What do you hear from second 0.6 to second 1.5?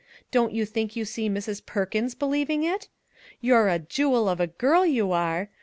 think you see